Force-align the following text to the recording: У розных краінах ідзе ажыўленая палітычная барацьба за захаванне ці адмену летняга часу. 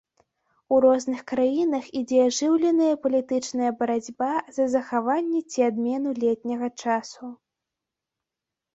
У 0.75 0.77
розных 0.85 1.19
краінах 1.31 1.83
ідзе 1.99 2.19
ажыўленая 2.29 2.95
палітычная 3.05 3.71
барацьба 3.83 4.33
за 4.59 4.65
захаванне 4.79 5.45
ці 5.51 5.59
адмену 5.71 6.09
летняга 6.25 6.67
часу. 6.83 7.25